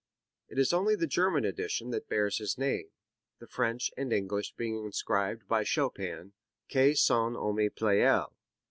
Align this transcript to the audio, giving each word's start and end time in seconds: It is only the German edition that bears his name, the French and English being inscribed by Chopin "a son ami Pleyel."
It 0.47 0.57
is 0.57 0.73
only 0.73 0.95
the 0.95 1.05
German 1.05 1.45
edition 1.45 1.91
that 1.91 2.09
bears 2.09 2.39
his 2.39 2.57
name, 2.57 2.87
the 3.37 3.45
French 3.45 3.91
and 3.95 4.11
English 4.11 4.53
being 4.55 4.83
inscribed 4.83 5.47
by 5.47 5.61
Chopin 5.63 6.33
"a 6.73 6.95
son 6.95 7.35
ami 7.37 7.69
Pleyel." 7.69 8.33